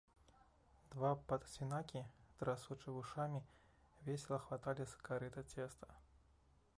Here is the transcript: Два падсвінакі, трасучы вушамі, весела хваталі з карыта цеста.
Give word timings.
Два 0.95 1.11
падсвінакі, 1.31 2.01
трасучы 2.39 2.95
вушамі, 2.95 3.41
весела 4.07 4.39
хваталі 4.47 4.83
з 4.95 5.05
карыта 5.09 5.45
цеста. 5.55 5.89